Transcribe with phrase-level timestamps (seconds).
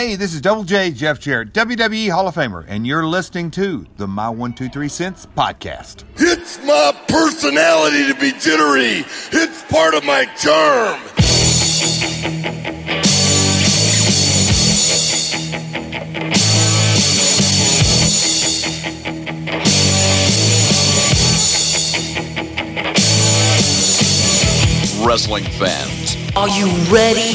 [0.00, 3.84] Hey, this is Double J Jeff Jarrett, WWE Hall of Famer, and you're listening to
[3.98, 6.04] the My One Two Three Cents podcast.
[6.16, 9.04] It's my personality to be jittery.
[9.30, 10.98] It's part of my charm.
[25.06, 27.34] Wrestling fans, Are you ready?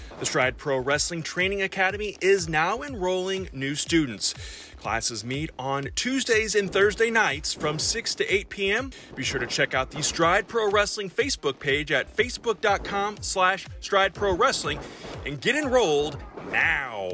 [0.21, 4.35] The Stride Pro Wrestling Training Academy is now enrolling new students.
[4.79, 8.91] Classes meet on Tuesdays and Thursday nights from 6 to 8 p.m.
[9.15, 14.13] Be sure to check out the Stride Pro Wrestling Facebook page at facebook.com slash stride
[14.13, 14.77] pro wrestling
[15.25, 16.19] and get enrolled
[16.51, 17.09] now.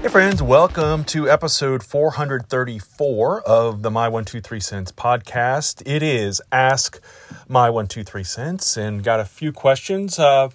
[0.00, 5.82] Hey friends, welcome to episode 434 of the My 123 Cents podcast.
[5.84, 7.02] It is Ask
[7.48, 10.18] My 123 Cents and got a few questions.
[10.18, 10.48] Uh,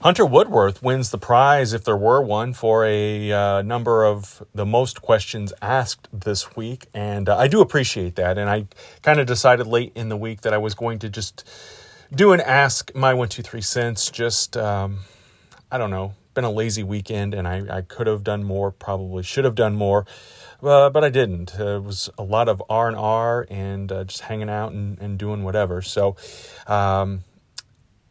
[0.00, 4.64] Hunter Woodworth wins the prize, if there were one, for a uh, number of the
[4.64, 6.86] most questions asked this week.
[6.94, 8.38] And uh, I do appreciate that.
[8.38, 8.68] And I
[9.02, 11.46] kind of decided late in the week that I was going to just
[12.10, 15.00] do an Ask My 123 Cents, just, um,
[15.70, 19.22] I don't know, been a lazy weekend and I, I could have done more, probably
[19.22, 20.06] should have done more,
[20.62, 21.58] uh, but I didn't.
[21.58, 25.44] Uh, it was a lot of R and uh, just hanging out and, and doing
[25.44, 25.82] whatever.
[25.82, 26.16] So,
[26.66, 27.24] um,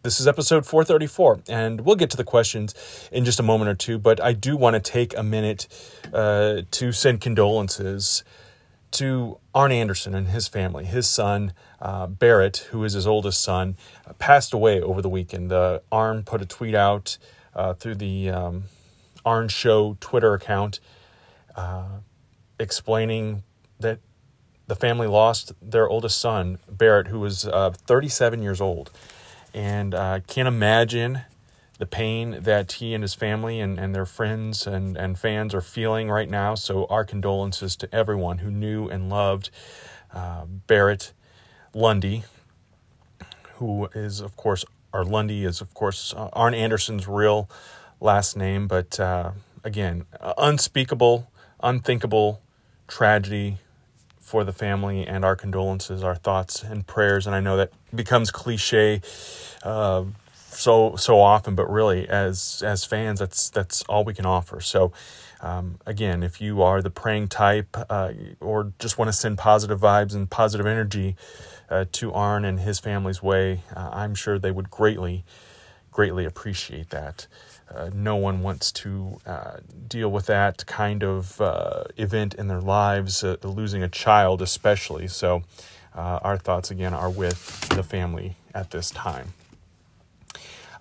[0.03, 2.73] this is episode 434, and we'll get to the questions
[3.11, 3.99] in just a moment or two.
[3.99, 5.67] But I do want to take a minute
[6.11, 8.23] uh, to send condolences
[8.91, 10.85] to Arn Anderson and his family.
[10.85, 13.77] His son, uh, Barrett, who is his oldest son,
[14.17, 15.51] passed away over the weekend.
[15.51, 17.19] Uh, Arn put a tweet out
[17.55, 18.63] uh, through the um,
[19.25, 20.79] Arn Show Twitter account
[21.55, 21.99] uh,
[22.59, 23.43] explaining
[23.79, 23.99] that
[24.67, 28.91] the family lost their oldest son, Barrett, who was uh, 37 years old.
[29.53, 31.21] And uh, can't imagine
[31.77, 35.61] the pain that he and his family and, and their friends and, and fans are
[35.61, 36.55] feeling right now.
[36.55, 39.49] So, our condolences to everyone who knew and loved
[40.13, 41.11] uh, Barrett
[41.73, 42.23] Lunde,
[43.55, 44.63] who is, of course,
[44.93, 47.49] or Lunde is, of course, uh, Arn Anderson's real
[47.99, 48.67] last name.
[48.67, 49.31] But uh,
[49.63, 50.05] again,
[50.37, 51.31] unspeakable,
[51.61, 52.41] unthinkable
[52.87, 53.57] tragedy
[54.19, 57.27] for the family and our condolences, our thoughts and prayers.
[57.27, 59.01] And I know that becomes cliche
[59.63, 64.59] uh, so so often, but really, as as fans, that's that's all we can offer.
[64.61, 64.91] So.
[65.43, 69.79] Um, again, if you are the praying type uh, or just want to send positive
[69.79, 71.15] vibes and positive energy
[71.71, 75.23] uh, to Arn and his family's way, uh, I'm sure they would greatly,
[75.91, 77.27] greatly appreciate that.
[77.73, 82.59] Uh, no one wants to uh, deal with that kind of uh, event in their
[82.59, 85.07] lives, uh, losing a child especially.
[85.07, 85.43] So,
[85.93, 89.33] our thoughts again are with the family at this time.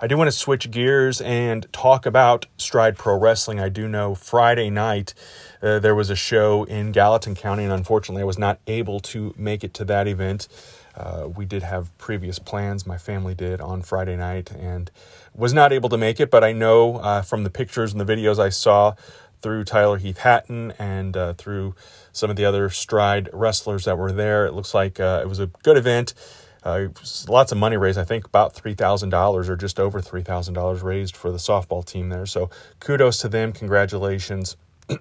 [0.02, 3.60] I do want to switch gears and talk about Stride Pro Wrestling.
[3.60, 5.12] I do know Friday night
[5.60, 9.34] uh, there was a show in Gallatin County, and unfortunately, I was not able to
[9.36, 10.48] make it to that event.
[10.94, 14.90] Uh, we did have previous plans, my family did, on Friday night, and
[15.34, 16.30] was not able to make it.
[16.30, 18.94] But I know uh, from the pictures and the videos I saw
[19.40, 21.74] through Tyler Heath Hatton and uh, through
[22.12, 25.38] some of the other Stride wrestlers that were there, it looks like uh, it was
[25.40, 26.14] a good event.
[26.62, 26.88] Uh,
[27.26, 27.98] lots of money raised.
[27.98, 31.38] I think about three thousand dollars, or just over three thousand dollars raised for the
[31.38, 32.26] softball team there.
[32.26, 33.52] So kudos to them.
[33.52, 34.56] Congratulations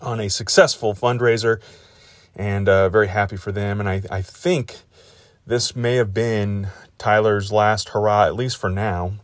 [0.00, 1.60] on a successful fundraiser,
[2.36, 3.80] and uh, very happy for them.
[3.80, 4.80] And I, I think
[5.46, 6.68] this may have been
[6.98, 9.14] Tyler's last hurrah, at least for now.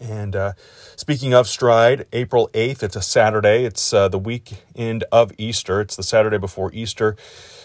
[0.00, 0.52] And uh,
[0.96, 3.64] speaking of Stride, April 8th, it's a Saturday.
[3.64, 5.80] It's uh, the weekend of Easter.
[5.80, 7.16] It's the Saturday before Easter.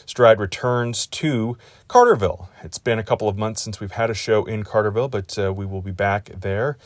[0.06, 1.58] Stride returns to
[1.88, 2.50] Carterville.
[2.64, 5.54] It's been a couple of months since we've had a show in Carterville, but uh,
[5.54, 6.78] we will be back there.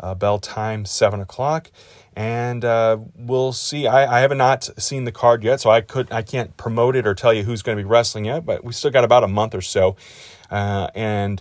[0.00, 1.70] Uh, bell time, 7 o'clock.
[2.16, 3.86] And uh, we'll see.
[3.86, 7.06] I, I have not seen the card yet, so I could I can't promote it
[7.06, 9.28] or tell you who's going to be wrestling yet, but we still got about a
[9.28, 9.96] month or so.
[10.50, 11.40] Uh, and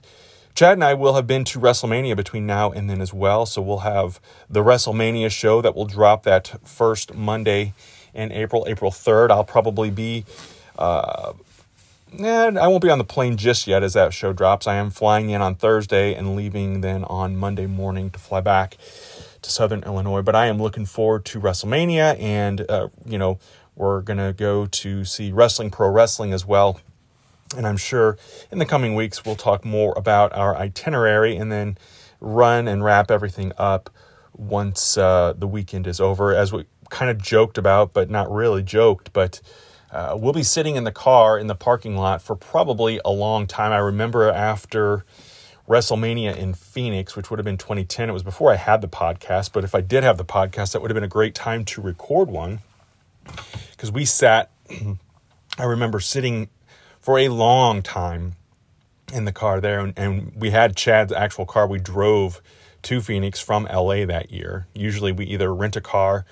[0.55, 3.45] Chad and I will have been to WrestleMania between now and then as well.
[3.45, 4.19] So we'll have
[4.49, 7.73] the WrestleMania show that will drop that first Monday
[8.13, 9.31] in April, April 3rd.
[9.31, 10.25] I'll probably be
[10.77, 11.33] uh,
[12.17, 14.67] eh, I won't be on the plane just yet as that show drops.
[14.67, 18.77] I am flying in on Thursday and leaving then on Monday morning to fly back
[19.41, 20.21] to Southern Illinois.
[20.21, 23.39] But I am looking forward to WrestleMania, and uh, you know
[23.75, 26.79] we're gonna go to see Wrestling Pro Wrestling as well.
[27.57, 28.17] And I'm sure
[28.51, 31.77] in the coming weeks we'll talk more about our itinerary and then
[32.19, 33.89] run and wrap everything up
[34.37, 38.63] once uh, the weekend is over, as we kind of joked about, but not really
[38.63, 39.11] joked.
[39.13, 39.41] But
[39.91, 43.47] uh, we'll be sitting in the car in the parking lot for probably a long
[43.47, 43.71] time.
[43.71, 45.05] I remember after
[45.67, 48.09] WrestleMania in Phoenix, which would have been 2010.
[48.09, 50.81] It was before I had the podcast, but if I did have the podcast, that
[50.81, 52.59] would have been a great time to record one
[53.71, 54.49] because we sat,
[55.59, 56.49] I remember sitting
[56.99, 58.33] for a long time
[59.13, 61.67] in the car there, and, and we had Chad's actual car.
[61.67, 62.41] We drove
[62.83, 64.67] to Phoenix from LA that year.
[64.73, 66.25] Usually we either rent a car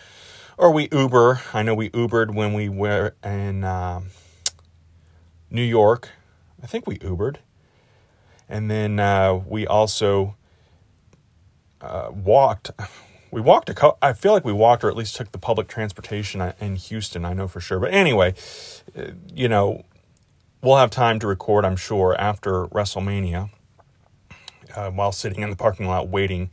[0.58, 1.42] or we Uber.
[1.54, 4.02] I know we Ubered when we were in uh,
[5.50, 6.10] New York.
[6.62, 7.38] I think we Ubered.
[8.50, 10.36] And then uh, we also
[11.80, 12.72] uh, walked.
[13.30, 16.40] We walked a I feel like we walked or at least took the public transportation
[16.40, 17.78] uh, in Houston, I know for sure.
[17.78, 18.34] But anyway,
[18.98, 19.84] uh, you know,
[20.62, 23.50] we'll have time to record, I'm sure, after WrestleMania
[24.76, 26.50] uh, while sitting in the parking lot waiting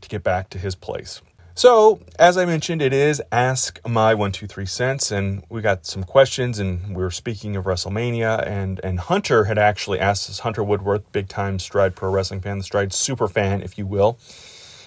[0.00, 1.20] to get back to his place.
[1.58, 6.58] So, as I mentioned, it is Ask My 123 Cents, and we got some questions,
[6.58, 11.10] and we were speaking of WrestleMania, and, and Hunter had actually asked us, Hunter Woodworth,
[11.12, 14.18] big time Stride Pro Wrestling fan, the Stride super fan, if you will.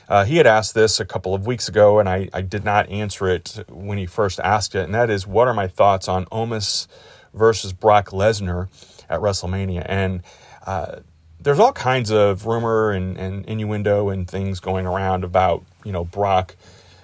[0.08, 2.88] Uh, he had asked this a couple of weeks ago, and I, I did not
[2.90, 6.26] answer it when he first asked it, and that is, what are my thoughts on
[6.26, 6.86] Omos
[7.34, 8.68] versus Brock Lesnar
[9.10, 9.88] at WrestleMania?
[9.90, 10.22] And
[10.68, 11.00] uh,
[11.40, 16.06] there's all kinds of rumor and, and innuendo and things going around about you know
[16.06, 16.56] Brock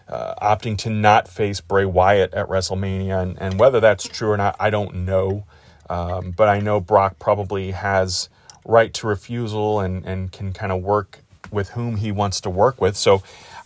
[0.07, 4.37] uh, opting to not face Bray Wyatt at WrestleMania, and, and whether that's true or
[4.37, 5.45] not, I don't know.
[5.89, 8.29] Um, but I know Brock probably has
[8.65, 11.19] right to refusal and and can kind of work
[11.51, 12.97] with whom he wants to work with.
[12.97, 13.21] So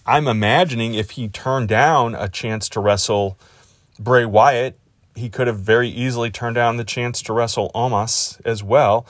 [0.05, 3.37] I'm imagining if he turned down a chance to wrestle
[3.97, 4.77] Bray Wyatt,
[5.15, 9.05] he could have very easily turned down the chance to wrestle Omos as well.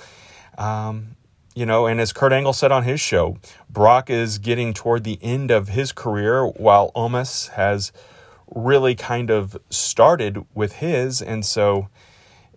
[0.58, 1.16] Um,
[1.60, 3.38] you know, and as Kurt Angle said on his show,
[3.70, 7.92] Brock is getting toward the end of his career while Omos has
[8.56, 11.22] really kind of started with his.
[11.22, 11.90] And so,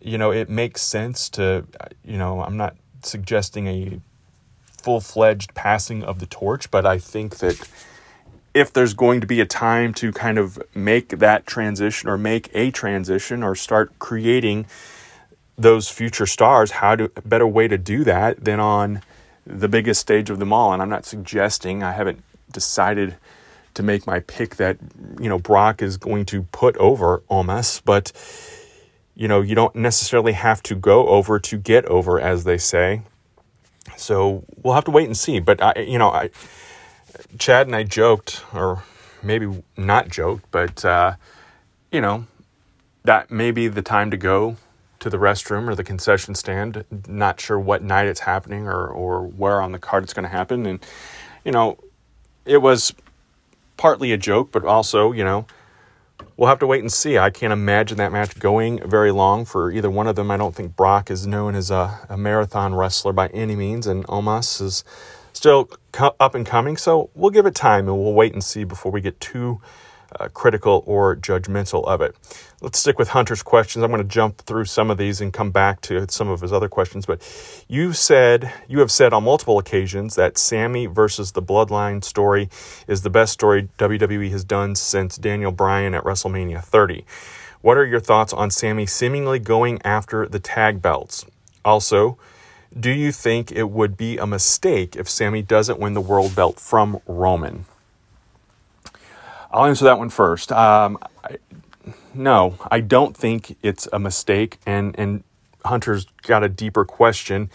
[0.01, 1.67] you know, it makes sense to,
[2.05, 4.01] you know, I'm not suggesting a
[4.81, 7.69] full fledged passing of the torch, but I think that
[8.55, 12.51] if there's going to be a time to kind of make that transition or make
[12.55, 14.67] a transition or start creating
[15.57, 19.03] those future stars, how to better way to do that than on
[19.47, 20.73] the biggest stage of them all.
[20.73, 22.23] And I'm not suggesting I haven't
[22.53, 23.17] decided
[23.75, 24.77] to make my pick that
[25.19, 28.13] you know Brock is going to put over Omos, but
[29.15, 33.03] you know you don't necessarily have to go over to get over, as they say.
[33.97, 35.41] So we'll have to wait and see.
[35.41, 36.31] But I, you know, I,
[37.39, 38.85] Chad and I joked, or
[39.23, 41.15] maybe not joked, but uh,
[41.91, 42.27] you know,
[43.05, 44.57] that may be the time to go
[45.03, 46.85] to the restroom or the concession stand.
[47.07, 50.29] Not sure what night it's happening or, or where on the card it's going to
[50.29, 50.65] happen.
[50.67, 50.85] And,
[51.45, 51.79] you know,
[52.47, 52.95] it was
[53.77, 55.47] partly a joke, but also, you know,
[56.37, 57.19] we'll have to wait and see.
[57.19, 60.31] I can't imagine that match going very long for either one of them.
[60.31, 64.07] I don't think Brock is known as a, a marathon wrestler by any means, and
[64.07, 64.85] Omos is
[65.33, 65.69] still
[65.99, 66.77] up and coming.
[66.77, 69.61] So we'll give it time and we'll wait and see before we get too
[70.21, 72.15] uh, critical or judgmental of it.
[72.63, 73.83] Let's stick with Hunter's questions.
[73.83, 76.53] I'm going to jump through some of these and come back to some of his
[76.53, 77.07] other questions.
[77.07, 77.21] But
[77.67, 82.49] you said, you have said on multiple occasions that Sami versus the Bloodline story
[82.87, 87.05] is the best story WWE has done since Daniel Bryan at WrestleMania 30.
[87.63, 91.27] What are your thoughts on Sami seemingly going after the tag belts?
[91.65, 92.17] Also,
[92.79, 96.61] do you think it would be a mistake if Sami doesn't win the world belt
[96.61, 97.65] from Roman?
[99.51, 100.53] I'll answer that one first.
[100.53, 100.97] Um,
[102.15, 104.59] no, I don't think it's a mistake.
[104.67, 105.25] And and
[105.65, 107.51] Hunter's got a deeper question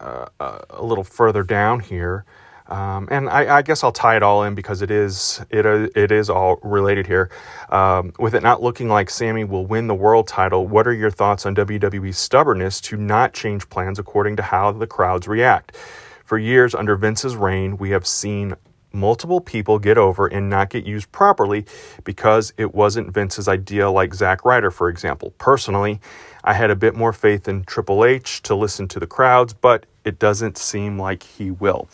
[0.00, 0.26] uh,
[0.70, 2.24] a little further down here.
[2.68, 5.88] Um, and I, I, guess I'll tie it all in because it is it uh,
[5.94, 7.30] it is all related here.
[7.70, 11.10] Um, with it not looking like Sammy will win the world title, what are your
[11.10, 15.74] thoughts on WWE's stubbornness to not change plans according to how the crowds react?
[16.24, 18.54] For years under Vince's reign, we have seen
[18.92, 21.64] multiple people get over and not get used properly
[22.04, 25.32] because it wasn't Vince's idea, like Zack Ryder, for example.
[25.38, 26.00] Personally,
[26.44, 29.86] I had a bit more faith in Triple H to listen to the crowds, but
[30.04, 31.88] it doesn't seem like he will.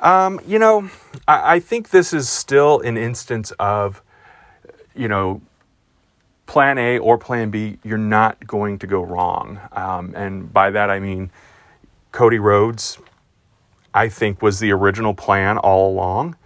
[0.00, 0.90] Um, you know,
[1.26, 4.02] I, I think this is still an instance of,
[4.94, 5.42] you know,
[6.46, 9.60] plan A or plan B, you're not going to go wrong.
[9.72, 11.30] Um, and by that, I mean
[12.10, 12.98] Cody Rhodes,
[13.94, 16.36] I think, was the original plan all along.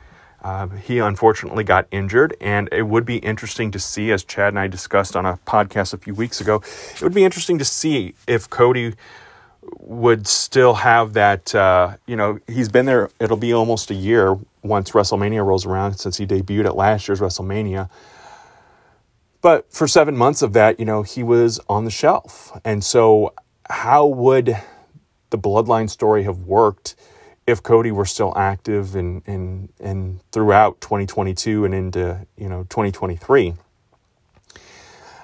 [0.43, 4.59] Uh, he unfortunately got injured, and it would be interesting to see, as Chad and
[4.59, 6.57] I discussed on a podcast a few weeks ago,
[6.95, 8.95] it would be interesting to see if Cody
[9.79, 11.55] would still have that.
[11.55, 15.95] Uh, you know, he's been there, it'll be almost a year once WrestleMania rolls around
[15.95, 17.89] since he debuted at last year's WrestleMania.
[19.43, 22.59] But for seven months of that, you know, he was on the shelf.
[22.65, 23.35] And so,
[23.69, 24.57] how would
[25.31, 26.95] the bloodline story have worked
[27.47, 33.55] if Cody were still active and and and throughout 2022 and into you know 2023.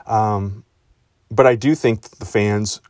[0.06, 0.64] Um,
[1.30, 2.80] but I do think the fans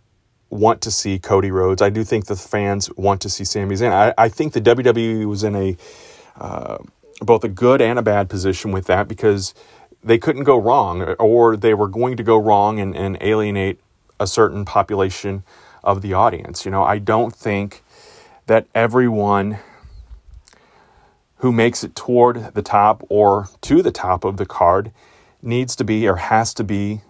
[0.50, 1.82] want to see Cody Rhodes.
[1.82, 3.92] I do think the fans want to see Sami Zayn.
[3.92, 5.76] I, I think the WWE was in a
[6.36, 6.78] uh,
[7.20, 9.52] both a good and a bad position with that because
[10.02, 13.80] they couldn't go wrong, or they were going to go wrong and, and alienate
[14.20, 15.42] a certain population
[15.82, 16.64] of the audience.
[16.64, 17.82] You know, I don't think
[18.48, 19.58] that everyone
[21.36, 24.90] who makes it toward the top or to the top of the card
[25.42, 27.02] needs to be or has to be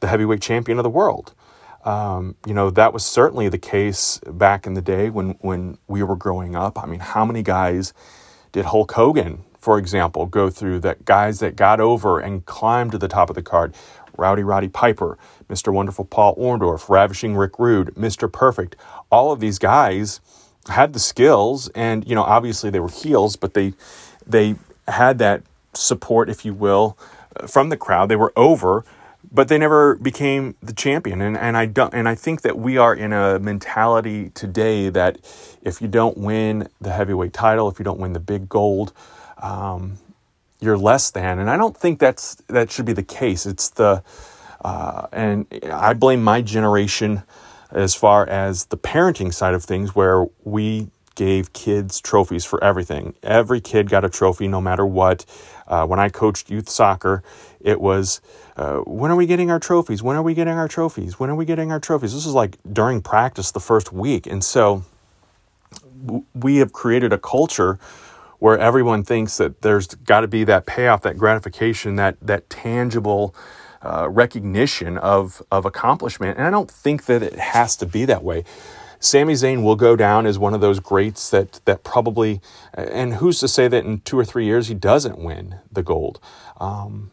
[0.00, 1.34] the heavyweight champion of the world.
[1.84, 6.02] Um, you know, that was certainly the case back in the day when, when we
[6.02, 6.82] were growing up.
[6.82, 7.92] I mean, how many guys
[8.52, 12.98] did Hulk Hogan, for example, go through that guys that got over and climbed to
[12.98, 13.74] the top of the card?
[14.16, 15.16] Rowdy Roddy Piper,
[15.48, 15.72] Mr.
[15.72, 18.30] Wonderful Paul Orndorff, Ravishing Rick Rude, Mr.
[18.30, 18.74] Perfect.
[19.10, 20.20] All of these guys
[20.68, 23.72] had the skills, and you know, obviously they were heels, but they
[24.26, 24.56] they
[24.86, 25.42] had that
[25.74, 26.96] support, if you will,
[27.46, 28.08] from the crowd.
[28.08, 28.84] They were over,
[29.30, 31.20] but they never became the champion.
[31.20, 35.18] And and I don't and I think that we are in a mentality today that
[35.62, 38.92] if you don't win the heavyweight title, if you don't win the big gold,
[39.38, 39.98] um,
[40.60, 41.38] you're less than.
[41.38, 43.46] And I don't think that's that should be the case.
[43.46, 44.02] It's the
[44.64, 47.22] uh, and I blame my generation
[47.70, 53.12] as far as the parenting side of things, where we gave kids trophies for everything.
[53.24, 55.24] Every kid got a trophy, no matter what.
[55.66, 57.24] Uh, when I coached youth soccer,
[57.60, 58.20] it was
[58.56, 60.00] uh, when are we getting our trophies?
[60.00, 61.18] When are we getting our trophies?
[61.18, 62.14] When are we getting our trophies?
[62.14, 64.28] This is like during practice the first week.
[64.28, 64.84] And so
[66.34, 67.80] we have created a culture
[68.38, 73.34] where everyone thinks that there's got to be that payoff, that gratification, that, that tangible
[73.82, 76.38] uh, recognition of of accomplishment.
[76.38, 78.44] And I don't think that it has to be that way.
[79.00, 82.40] Sami Zayn will go down as one of those greats that that probably,
[82.74, 86.20] and who's to say that in two or three years he doesn't win the gold?
[86.58, 87.12] Um,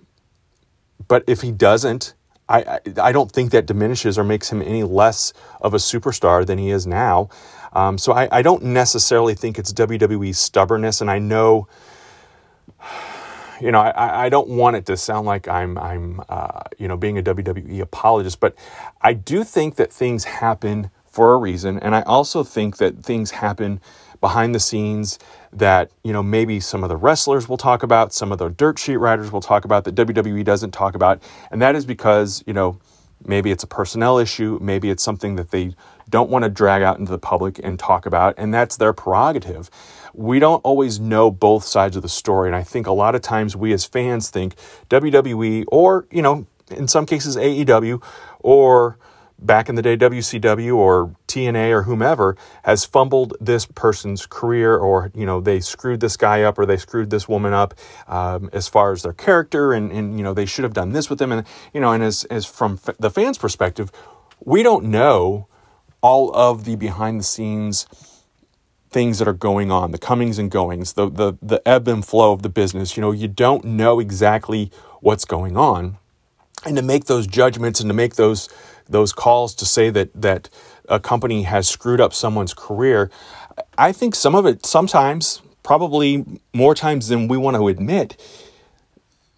[1.07, 2.15] but if he doesn't,
[2.49, 6.45] I, I, I don't think that diminishes or makes him any less of a superstar
[6.45, 7.29] than he is now.
[7.73, 11.67] Um, so I, I don't necessarily think it's WWE stubbornness, and I know
[13.61, 16.97] you know, I, I don't want it to sound like I'm, I'm, uh, you know,
[16.97, 18.55] being a WWE apologist, but
[19.01, 23.31] I do think that things happen for a reason, and I also think that things
[23.31, 23.79] happen
[24.19, 25.19] behind the scenes
[25.53, 28.77] that you know maybe some of the wrestlers will talk about, some of the dirt
[28.77, 31.21] sheet writers will talk about that WWE doesn't talk about,
[31.51, 32.79] and that is because you know
[33.23, 35.73] maybe it's a personnel issue, maybe it's something that they
[36.09, 39.69] don't want to drag out into the public and talk about, and that's their prerogative
[40.17, 42.49] we don't always know both sides of the story.
[42.49, 44.55] And I think a lot of times we as fans think
[44.89, 48.01] WWE or, you know, in some cases AEW
[48.39, 48.97] or
[49.37, 55.11] back in the day WCW or TNA or whomever has fumbled this person's career or
[55.13, 57.73] you know they screwed this guy up or they screwed this woman up
[58.07, 61.09] um, as far as their character and, and you know they should have done this
[61.09, 63.91] with them and you know and as, as from f- the fans perspective
[64.39, 65.47] we don't know
[66.01, 67.87] all of the behind the scenes
[68.95, 72.31] things that are going on, the comings and goings, the, the, the ebb and flow
[72.31, 72.95] of the business.
[72.95, 74.71] You know, you don't know exactly
[75.01, 75.97] what's going on.
[76.65, 78.47] And to make those judgments and to make those
[78.87, 80.49] those calls to say that that
[80.87, 83.11] a company has screwed up someone's career,
[83.77, 86.23] I think some of it sometimes, probably
[86.53, 88.15] more times than we want to admit,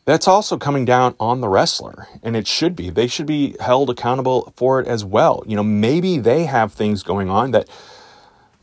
[0.06, 3.90] that's also coming down on the wrestler and it should be they should be held
[3.90, 7.68] accountable for it as well you know maybe they have things going on that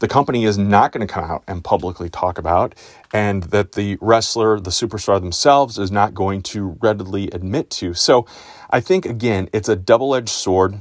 [0.04, 2.74] the company is not going to come out and publicly talk about,
[3.14, 7.94] and that the wrestler, the superstar themselves, is not going to readily admit to.
[7.94, 8.26] So
[8.68, 10.74] I think, again, it's a double edged sword.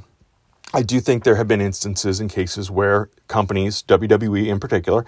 [0.74, 5.06] I do think there have been instances and cases where companies, WWE in particular,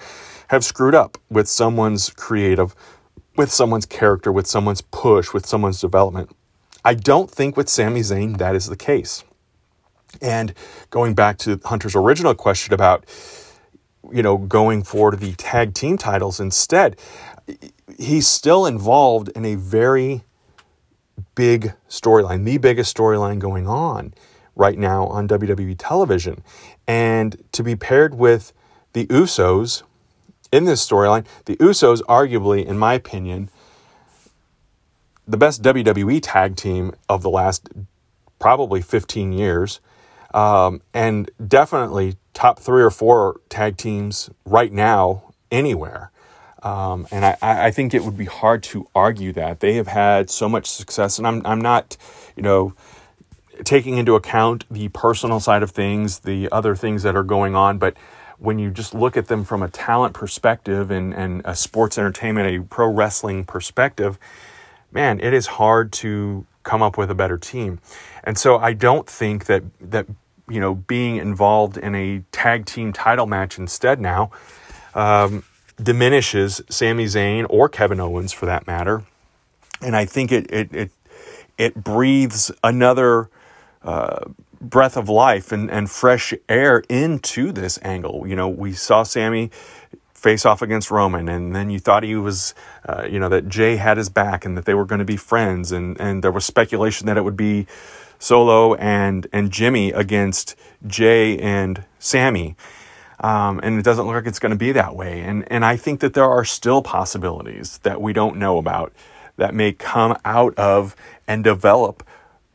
[0.47, 2.73] have screwed up with someone's creative,
[3.35, 6.33] with someone's character, with someone's push, with someone's development.
[6.85, 9.25] I don't think with Sami Zayn that is the case.
[10.21, 10.53] And
[10.89, 13.03] going back to Hunter's original question about
[14.11, 16.97] you know, going for the tag team titles instead.
[17.97, 20.23] He's still involved in a very
[21.35, 24.13] big storyline, the biggest storyline going on
[24.55, 26.43] right now on WWE television.
[26.87, 28.53] And to be paired with
[28.93, 29.83] the Usos
[30.51, 33.49] in this storyline, the Usos, arguably, in my opinion,
[35.27, 37.69] the best WWE tag team of the last
[38.39, 39.79] probably 15 years,
[40.33, 46.11] um, and definitely top three or four tag teams right now anywhere.
[46.61, 50.29] Um, and I, I think it would be hard to argue that they have had
[50.29, 51.17] so much success.
[51.17, 51.97] And I'm, I'm not,
[52.35, 52.73] you know,
[53.63, 57.77] taking into account the personal side of things, the other things that are going on,
[57.77, 57.95] but
[58.37, 62.53] when you just look at them from a talent perspective and, and a sports entertainment,
[62.53, 64.19] a pro wrestling perspective,
[64.91, 67.79] man, it is hard to come up with a better team.
[68.23, 70.07] And so I don't think that that
[70.49, 74.31] you know being involved in a tag team title match instead now
[74.93, 75.43] um,
[75.81, 79.03] diminishes Sami Zayn or Kevin Owens for that matter.
[79.81, 80.91] And I think it it it,
[81.57, 83.29] it breathes another
[83.83, 84.25] uh,
[84.61, 88.25] breath of life and, and fresh air into this angle.
[88.25, 89.51] You know, we saw Sami
[90.13, 92.55] face off against Roman, and then you thought he was,
[92.87, 95.17] uh, you know, that Jey had his back and that they were going to be
[95.17, 97.67] friends, and and there was speculation that it would be
[98.19, 100.55] Solo and and Jimmy against
[100.85, 102.55] Jey and Sami.
[103.19, 105.21] Um, and it doesn't look like it's going to be that way.
[105.21, 108.93] And and I think that there are still possibilities that we don't know about
[109.37, 110.95] that may come out of
[111.27, 112.03] and develop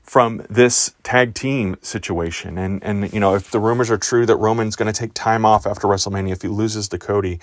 [0.03, 2.59] from this tag team situation.
[2.59, 5.45] And and you know, if the rumors are true that Roman's going to take time
[5.45, 7.39] off after WrestleMania if he loses to Cody,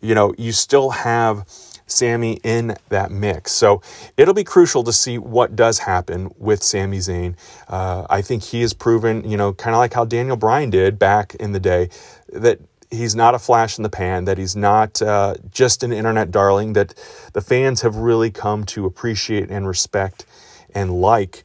[0.00, 1.46] you know, you still have
[1.92, 3.52] Sami in that mix.
[3.52, 3.82] So
[4.16, 7.36] it'll be crucial to see what does happen with Sami Zayn.
[7.68, 10.98] Uh, I think he has proven, you know, kind of like how Daniel Bryan did
[10.98, 11.90] back in the day,
[12.32, 12.58] that
[12.90, 16.74] he's not a flash in the pan, that he's not uh, just an internet darling,
[16.74, 16.94] that
[17.32, 20.26] the fans have really come to appreciate and respect
[20.74, 21.44] and like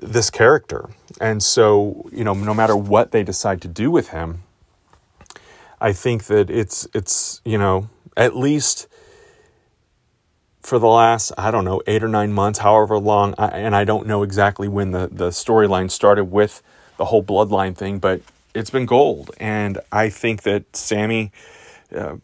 [0.00, 0.90] this character.
[1.20, 4.42] And so, you know, no matter what they decide to do with him,
[5.80, 8.88] I think that it's it's, you know, at least
[10.64, 13.84] for the last, I don't know, eight or nine months, however long, I, and I
[13.84, 16.62] don't know exactly when the, the storyline started with
[16.96, 18.22] the whole bloodline thing, but
[18.54, 19.30] it's been gold.
[19.38, 21.32] And I think that Sami
[21.94, 22.16] uh,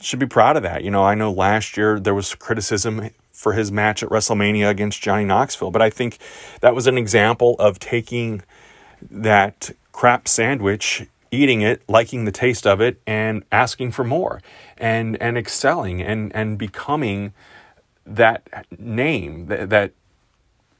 [0.00, 0.84] should be proud of that.
[0.84, 5.02] You know, I know last year there was criticism for his match at WrestleMania against
[5.02, 5.72] Johnny Knoxville.
[5.72, 6.18] But I think
[6.60, 8.42] that was an example of taking
[9.10, 14.40] that crap sandwich, eating it, liking the taste of it, and asking for more
[14.76, 17.32] and and excelling and and becoming
[18.06, 19.92] that name that,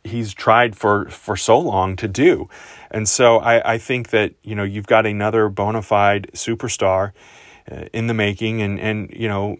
[0.04, 2.48] he's tried for for so long to do.
[2.90, 7.12] And so I, I think that, you know, you've got another bona fide superstar
[7.70, 9.58] uh, in the making and and you know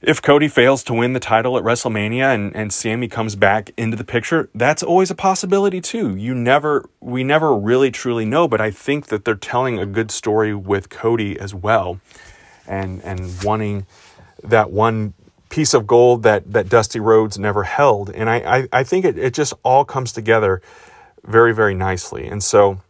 [0.00, 3.96] if Cody fails to win the title at WrestleMania and, and Sami comes back into
[3.96, 6.16] the picture, that's always a possibility too.
[6.16, 10.10] You never, we never really truly know, but I think that they're telling a good
[10.10, 12.00] story with Cody as well,
[12.66, 13.86] and and wanting
[14.44, 15.14] that one
[15.48, 19.18] piece of gold that that Dusty Rhodes never held, and I I, I think it,
[19.18, 20.62] it just all comes together
[21.24, 22.80] very very nicely, and so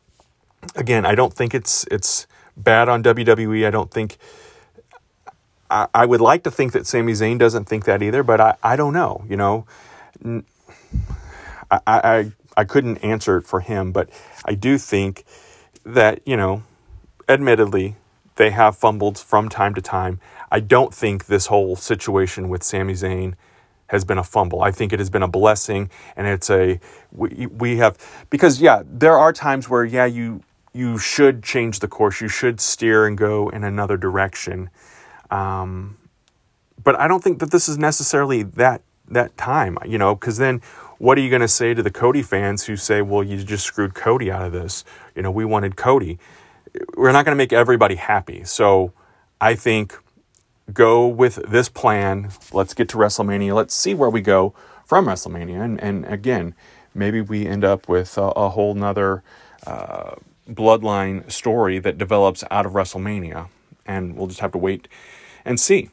[0.76, 3.66] again, I don't think it's it's bad on WWE.
[3.66, 4.18] I don't think
[5.70, 8.54] I, I would like to think that Sami Zayn doesn't think that either, but I,
[8.62, 9.24] I don't know.
[9.28, 9.66] You know,
[11.70, 14.08] I, I I couldn't answer it for him, but
[14.44, 15.24] I do think
[15.84, 16.62] that you know,
[17.28, 17.96] admittedly,
[18.36, 20.20] they have fumbled from time to time.
[20.50, 23.34] I don't think this whole situation with Sami Zayn
[23.88, 24.62] has been a fumble.
[24.62, 26.80] I think it has been a blessing, and it's a
[27.12, 27.98] we we have
[28.30, 32.60] because yeah, there are times where yeah you you should change the course, you should
[32.60, 34.70] steer and go in another direction.
[35.30, 35.96] Um,
[36.82, 40.60] but I don't think that this is necessarily that that time, you know, because then
[40.98, 43.64] what are you going to say to the Cody fans who say, "Well, you just
[43.64, 44.84] screwed Cody out of this"?
[45.14, 46.18] You know, we wanted Cody.
[46.96, 48.44] We're not going to make everybody happy.
[48.44, 48.92] So
[49.40, 49.98] I think
[50.72, 52.30] go with this plan.
[52.52, 53.54] Let's get to WrestleMania.
[53.54, 55.62] Let's see where we go from WrestleMania.
[55.62, 56.54] And, and again,
[56.94, 59.22] maybe we end up with a, a whole nother
[59.66, 60.16] uh,
[60.48, 63.48] bloodline story that develops out of WrestleMania.
[63.88, 64.86] And we'll just have to wait
[65.44, 65.90] and see.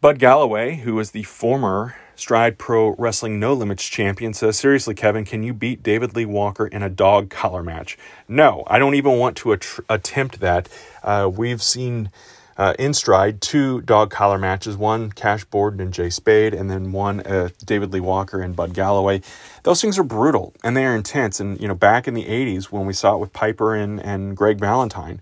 [0.00, 5.24] Bud Galloway, who is the former Stride Pro Wrestling No Limits champion, says, Seriously, Kevin,
[5.24, 7.98] can you beat David Lee Walker in a dog collar match?
[8.28, 10.68] No, I don't even want to att- attempt that.
[11.02, 12.10] Uh, we've seen
[12.56, 16.92] uh, in Stride two dog collar matches one Cash Borden and Jay Spade, and then
[16.92, 19.20] one uh, David Lee Walker and Bud Galloway.
[19.62, 21.40] Those things are brutal and they are intense.
[21.40, 24.36] And, you know, back in the 80s when we saw it with Piper and, and
[24.36, 25.20] Greg Valentine,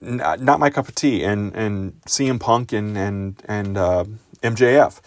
[0.00, 1.24] not, my cup of tea.
[1.24, 4.04] And and CM Punk and and and uh,
[4.42, 5.00] MJF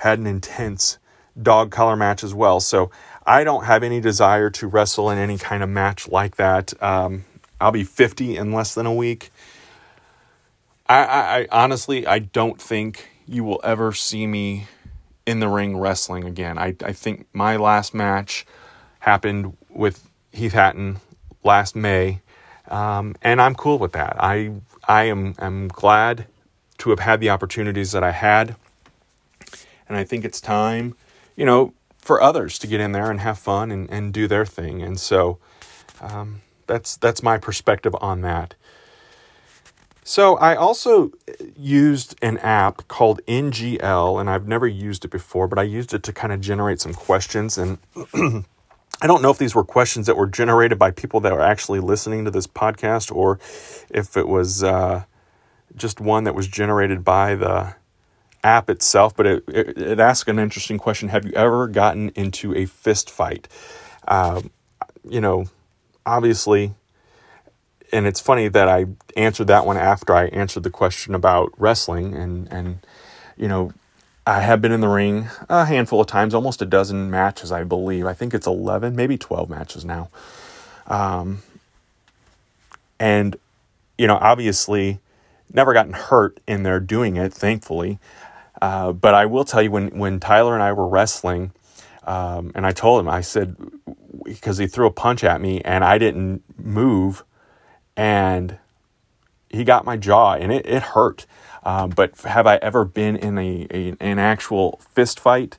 [0.00, 0.98] had an intense
[1.40, 2.60] dog collar match as well.
[2.60, 2.90] So
[3.24, 6.80] I don't have any desire to wrestle in any kind of match like that.
[6.82, 7.24] Um,
[7.60, 9.30] I'll be 50 in less than a week.
[10.88, 14.66] I, I, I honestly, I don't think you will ever see me
[15.24, 16.58] in the ring wrestling again.
[16.58, 18.44] I, I think my last match
[18.98, 21.00] happened with Heath Hatton
[21.44, 22.20] last May,
[22.68, 24.16] um, and I'm cool with that.
[24.18, 24.52] I
[24.86, 26.26] I am am glad
[26.78, 28.56] to have had the opportunities that I had,
[29.88, 30.94] and I think it's time,
[31.36, 34.44] you know, for others to get in there and have fun and, and do their
[34.44, 34.82] thing.
[34.82, 35.38] And so
[36.00, 38.54] um, that's that's my perspective on that.
[40.04, 41.12] So I also
[41.56, 46.02] used an app called NGL, and I've never used it before, but I used it
[46.02, 47.56] to kind of generate some questions.
[47.56, 47.78] And
[49.02, 51.80] I don't know if these were questions that were generated by people that were actually
[51.80, 53.40] listening to this podcast, or
[53.90, 55.02] if it was uh,
[55.76, 57.74] just one that was generated by the
[58.44, 59.16] app itself.
[59.16, 63.10] But it, it, it asked an interesting question: Have you ever gotten into a fist
[63.10, 63.48] fight?
[64.06, 64.40] Uh,
[65.04, 65.46] you know,
[66.06, 66.74] obviously
[67.92, 68.86] and it's funny that I
[69.16, 72.78] answered that one after I answered the question about wrestling and and
[73.36, 73.72] you know
[74.26, 77.64] I have been in the ring a handful of times, almost a dozen matches, I
[77.64, 78.06] believe.
[78.06, 80.10] I think it's 11, maybe 12 matches now.
[80.86, 81.42] Um,
[83.00, 83.36] and,
[83.98, 85.00] you know, obviously
[85.52, 87.98] never gotten hurt in there doing it, thankfully.
[88.60, 91.50] Uh, but I will tell you, when, when Tyler and I were wrestling,
[92.04, 93.56] um, and I told him, I said,
[94.24, 97.24] because he threw a punch at me and I didn't move
[97.96, 98.56] and
[99.48, 101.26] he got my jaw and it, it hurt.
[101.64, 105.58] Um, but have I ever been in a, a an actual fist fight?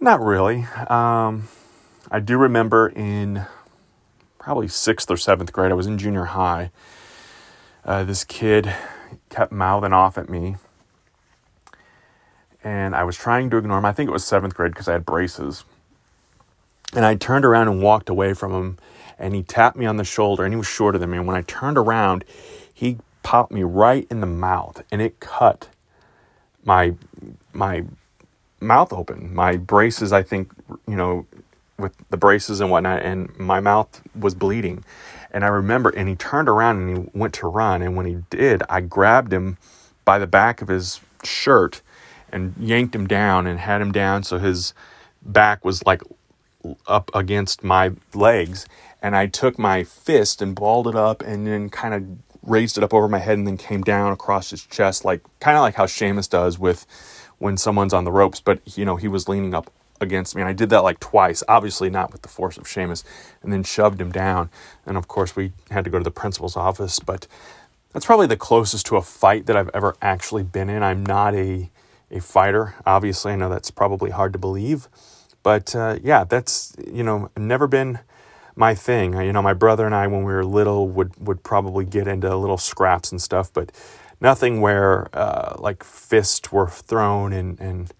[0.00, 0.66] Not really.
[0.88, 1.48] Um,
[2.10, 3.44] I do remember in
[4.38, 6.70] probably sixth or seventh grade, I was in junior high.
[7.84, 8.74] Uh, this kid
[9.28, 10.56] kept mouthing off at me,
[12.64, 13.84] and I was trying to ignore him.
[13.84, 15.64] I think it was seventh grade because I had braces.
[16.92, 18.78] And I turned around and walked away from him
[19.18, 21.18] and he tapped me on the shoulder and he was shorter than me.
[21.18, 22.24] And when I turned around,
[22.72, 25.68] he popped me right in the mouth and it cut
[26.64, 26.94] my
[27.52, 27.84] my
[28.60, 29.34] mouth open.
[29.34, 30.52] My braces, I think,
[30.86, 31.26] you know,
[31.78, 34.84] with the braces and whatnot, and my mouth was bleeding.
[35.30, 37.82] And I remember, and he turned around and he went to run.
[37.82, 39.56] And when he did, I grabbed him
[40.04, 41.82] by the back of his shirt
[42.32, 44.72] and yanked him down and had him down so his
[45.22, 46.02] back was like
[46.86, 48.66] up against my legs
[49.02, 52.84] and I took my fist and balled it up and then kind of raised it
[52.84, 55.74] up over my head and then came down across his chest, like kind of like
[55.74, 56.86] how Sheamus does with
[57.38, 60.42] when someone's on the ropes, but you know, he was leaning up against me.
[60.42, 63.04] And I did that like twice, obviously not with the force of Sheamus,
[63.42, 64.50] and then shoved him down.
[64.86, 67.26] And of course, we had to go to the principal's office, but
[67.92, 70.82] that's probably the closest to a fight that I've ever actually been in.
[70.82, 71.70] I'm not a
[72.12, 72.74] a fighter.
[72.84, 74.88] Obviously, I know that's probably hard to believe,
[75.42, 78.00] but uh, yeah, that's you know, never been
[78.60, 79.14] my thing.
[79.14, 82.36] You know, my brother and I, when we were little, would would probably get into
[82.36, 83.72] little scraps and stuff, but
[84.20, 87.92] nothing where uh, like fists were thrown and and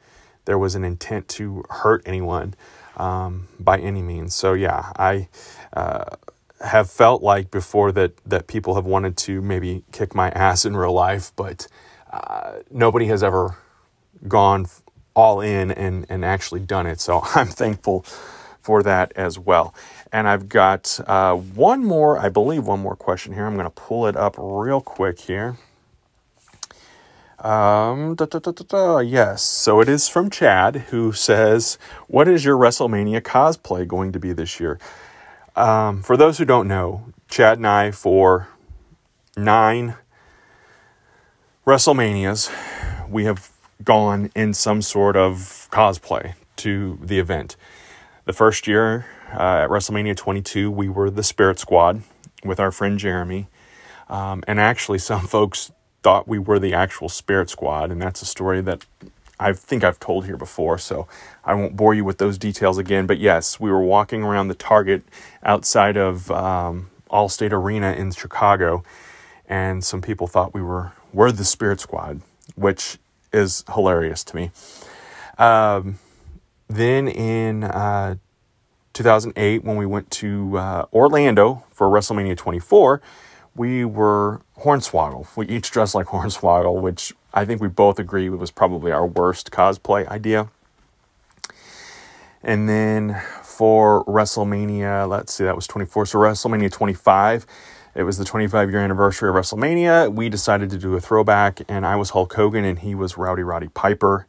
[0.45, 2.55] there was an intent to hurt anyone
[2.97, 4.37] um, by any means.
[4.37, 5.29] So yeah, I.
[5.73, 6.17] Uh,
[6.63, 10.77] have felt like before that that people have wanted to maybe kick my ass in
[10.77, 11.67] real life, but
[12.13, 13.57] uh, nobody has ever
[14.29, 14.67] gone
[15.17, 17.01] all in and and actually done it.
[17.01, 18.05] So I'm thankful
[18.61, 19.75] for that as well.
[20.13, 23.47] And I've got uh, one more, I believe, one more question here.
[23.47, 25.57] I'm going to pull it up real quick here.
[27.39, 32.59] Um, da, da, da, yes, so it is from Chad who says, What is your
[32.59, 34.79] WrestleMania cosplay going to be this year?
[35.57, 38.49] Um, for those who don't know, Chad and I, for
[39.39, 39.95] nine
[41.67, 42.53] WrestleManias,
[43.09, 43.51] we have
[43.83, 47.57] gone in some sort of cosplay to the event.
[48.27, 52.03] The first year uh, at WrestleMania 22, we were the Spirit Squad
[52.45, 53.49] with our friend Jeremy.
[54.09, 58.27] Um, and actually, some folks thought we were the actual Spirit Squad, and that's a
[58.27, 58.85] story that
[59.39, 61.09] I think I've told here before, so
[61.45, 63.07] I won't bore you with those details again.
[63.07, 65.03] But yes, we were walking around the Target
[65.43, 68.85] outside of um, Allstate Arena in Chicago,
[69.49, 72.21] and some people thought we were were the Spirit Squad,
[72.55, 72.99] which
[73.33, 74.51] is hilarious to me.
[75.39, 75.99] Um,
[76.69, 78.17] then in uh,
[78.93, 83.01] 2008, when we went to uh, Orlando for WrestleMania 24,
[83.55, 85.27] we were Hornswoggle.
[85.37, 89.51] We each dressed like Hornswoggle, which I think we both agree was probably our worst
[89.51, 90.49] cosplay idea.
[92.43, 96.07] And then for WrestleMania, let's see, that was 24.
[96.07, 97.47] So WrestleMania 25,
[97.95, 100.13] it was the 25 year anniversary of WrestleMania.
[100.13, 103.43] We decided to do a throwback, and I was Hulk Hogan and he was Rowdy
[103.43, 104.27] Roddy Piper.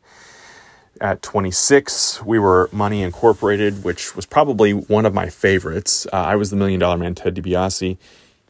[0.99, 6.05] At 26, we were Money Incorporated, which was probably one of my favorites.
[6.11, 7.97] Uh, I was the Million Dollar Man, Ted DiBiase.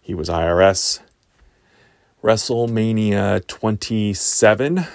[0.02, 1.00] He was IRS.
[2.24, 4.86] WrestleMania 27,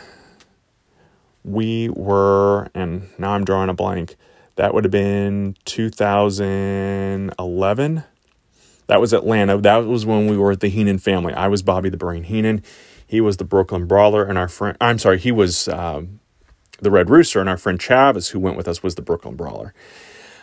[1.44, 4.16] we were, and now I'm drawing a blank,
[4.56, 8.04] that would have been 2011.
[8.86, 9.58] That was Atlanta.
[9.58, 11.34] That was when we were at the Heenan family.
[11.34, 12.62] I was Bobby the Brain Heenan.
[13.06, 16.20] He was the Brooklyn Brawler, and our friend, I'm sorry, he was um,
[16.80, 19.74] the Red Rooster, and our friend Chavez, who went with us, was the Brooklyn Brawler.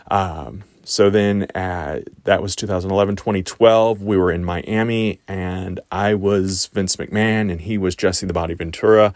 [0.09, 4.01] Um, so then uh, that was 2011, 2012.
[4.01, 8.53] We were in Miami, and I was Vince McMahon, and he was Jesse the Body
[8.53, 9.13] Ventura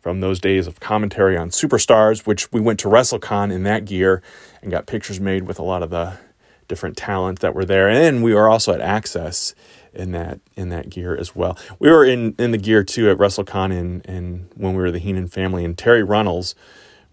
[0.00, 4.22] from those days of commentary on Superstars, which we went to WrestleCon in that gear
[4.62, 6.18] and got pictures made with a lot of the
[6.68, 7.88] different talent that were there.
[7.88, 9.54] And we were also at Axxess
[9.96, 11.58] in that in that gear as well.
[11.78, 14.98] We were in in the gear too at WrestleCon and in when we were the
[14.98, 16.54] Heenan family and Terri Runnels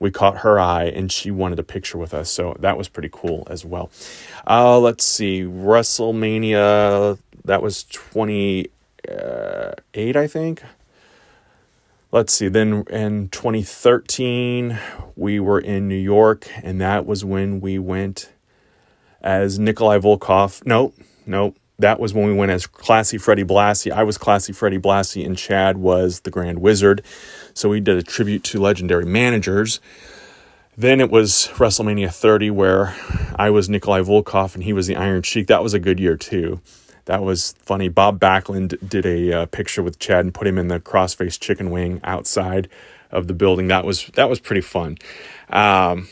[0.03, 2.29] we caught her eye and she wanted a picture with us.
[2.29, 3.89] So that was pretty cool as well.
[4.45, 8.67] Uh, let's see, WrestleMania, that was 28,
[10.17, 10.61] I think.
[12.11, 14.77] Let's see, then in 2013,
[15.15, 18.33] we were in New York, and that was when we went
[19.21, 20.65] as Nikolai Volkoff.
[20.65, 20.91] No,
[21.25, 23.91] no, that was when we went as Classy Freddie Blassie.
[23.91, 27.03] I was Classy Freddie Blassie, and Chad was the Grand Wizard.
[27.53, 29.81] So we did a tribute to legendary managers.
[30.77, 32.95] Then it was WrestleMania 30, where
[33.35, 35.47] I was Nikolai Volkoff and he was the Iron Sheik.
[35.47, 36.61] That was a good year, too.
[37.05, 37.89] That was funny.
[37.89, 41.69] Bob Backlund did a uh, picture with Chad and put him in the crossface chicken
[41.69, 42.69] wing outside
[43.11, 43.67] of the building.
[43.67, 44.97] That was that was pretty fun.
[45.49, 46.07] Um,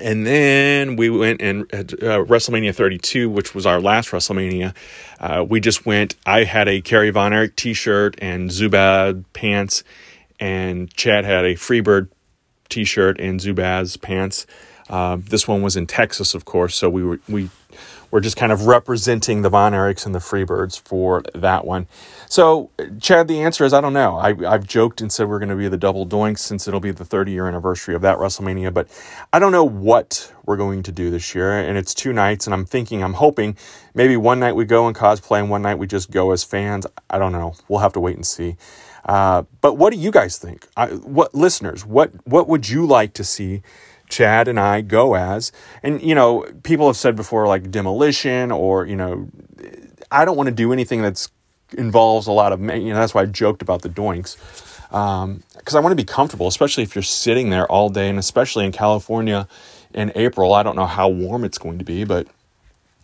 [0.00, 4.74] and then we went and uh, WrestleMania 32, which was our last WrestleMania.
[5.20, 6.16] Uh, we just went.
[6.26, 9.84] I had a Kerry Von Erich T-shirt and Zubaz pants,
[10.38, 12.08] and Chad had a Freebird
[12.68, 14.46] T-shirt and Zubaz pants.
[14.88, 17.50] Uh, this one was in Texas, of course, so we were we
[18.10, 21.86] were just kind of representing the Von Erichs and the Freebirds for that one.
[22.28, 24.16] So, Chad, the answer is I don't know.
[24.16, 26.90] I, have joked and said we're going to be the double doinks since it'll be
[26.90, 28.88] the 30 year anniversary of that WrestleMania, but
[29.32, 31.52] I don't know what we're going to do this year.
[31.58, 33.56] And it's two nights, and I'm thinking, I'm hoping
[33.94, 36.86] maybe one night we go and cosplay, and one night we just go as fans.
[37.10, 37.54] I don't know.
[37.68, 38.56] We'll have to wait and see.
[39.04, 40.66] Uh, but what do you guys think?
[40.76, 41.86] I, what listeners?
[41.86, 43.62] What what would you like to see
[44.08, 45.52] Chad and I go as?
[45.82, 49.28] And you know, people have said before like demolition or you know,
[50.10, 51.30] I don't want to do anything that's
[51.76, 52.94] involves a lot of you know.
[52.94, 54.36] That's why I joked about the doinks
[54.88, 55.42] because um,
[55.76, 58.72] I want to be comfortable, especially if you're sitting there all day, and especially in
[58.72, 59.48] California
[59.92, 60.54] in April.
[60.54, 62.28] I don't know how warm it's going to be, but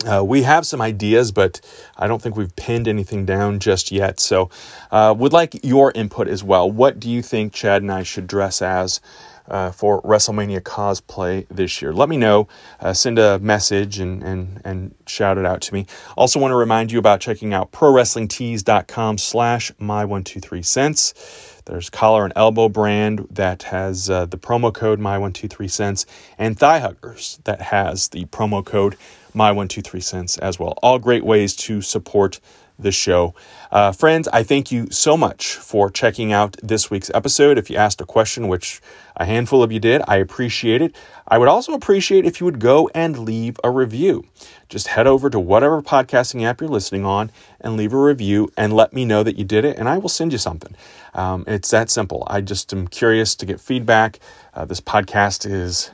[0.07, 1.61] uh, we have some ideas, but
[1.97, 4.21] I don't think we've pinned anything down just yet.
[4.21, 4.51] So,
[4.91, 6.71] uh, would like your input as well.
[6.71, 9.01] What do you think Chad and I should dress as
[9.49, 11.93] uh, for WrestleMania cosplay this year?
[11.93, 12.49] Let me know.
[12.81, 15.87] Uh, send a message and, and, and shout it out to me.
[16.17, 21.63] Also, want to remind you about checking out ProWrestlingTees.com slash my123cents.
[21.65, 27.39] There's Collar and Elbow brand that has uh, the promo code my123cents, and Thigh Huggers
[27.45, 28.97] that has the promo code
[29.35, 30.75] my one two three cents as well.
[30.83, 32.41] All great ways to support
[32.79, 33.35] the show.
[33.71, 37.59] Uh, friends, I thank you so much for checking out this week's episode.
[37.59, 38.81] If you asked a question, which
[39.17, 40.95] a handful of you did, I appreciate it.
[41.27, 44.25] I would also appreciate if you would go and leave a review.
[44.69, 47.31] Just head over to whatever podcasting app you're listening on
[47.61, 50.09] and leave a review and let me know that you did it, and I will
[50.09, 50.75] send you something.
[51.15, 52.27] Um, it's that simple.
[52.27, 54.19] I just am curious to get feedback.
[54.55, 55.91] Uh, this podcast is,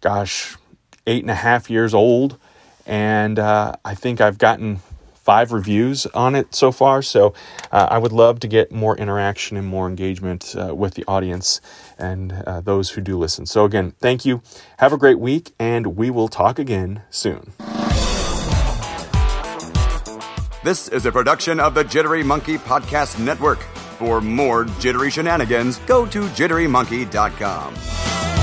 [0.00, 0.56] gosh,
[1.06, 2.38] eight and a half years old
[2.86, 4.80] and uh, I think I've gotten
[5.26, 7.02] five reviews on it so far.
[7.02, 7.34] So
[7.72, 11.60] uh, I would love to get more interaction and more engagement uh, with the audience
[11.98, 13.44] and uh, those who do listen.
[13.44, 14.40] So again, thank you.
[14.78, 17.52] Have a great week, and we will talk again soon.
[20.62, 23.58] This is a production of the Jittery Monkey Podcast Network.
[23.98, 28.35] For more jittery shenanigans, go to jitterymonkey.com.